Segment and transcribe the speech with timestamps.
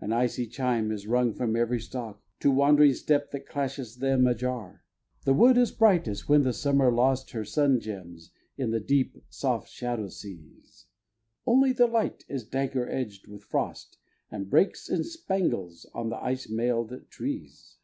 [0.00, 4.84] An icy chime is rung from every stalk To wandering step that clashes them ajar.
[5.24, 9.16] The wood is bright as when the summer lost Her sun gems in the deep,
[9.28, 10.86] soft shadow seas—
[11.44, 13.98] Only the light is dagger edged with frost,
[14.30, 17.78] And breaks in spangles on the ice mailed trees.